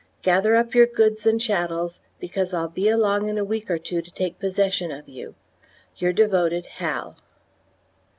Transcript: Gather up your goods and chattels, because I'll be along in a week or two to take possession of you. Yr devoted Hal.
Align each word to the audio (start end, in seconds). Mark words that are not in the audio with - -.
Gather 0.23 0.55
up 0.55 0.73
your 0.73 0.87
goods 0.87 1.27
and 1.27 1.39
chattels, 1.39 1.99
because 2.19 2.55
I'll 2.55 2.67
be 2.69 2.89
along 2.89 3.29
in 3.29 3.37
a 3.37 3.43
week 3.45 3.69
or 3.69 3.77
two 3.77 4.01
to 4.01 4.09
take 4.09 4.39
possession 4.39 4.89
of 4.91 5.07
you. 5.07 5.35
Yr 5.99 6.11
devoted 6.11 6.65
Hal. 6.65 7.17